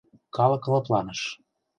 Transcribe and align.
Калык 0.35 0.63
лыпланыш. 0.71 1.21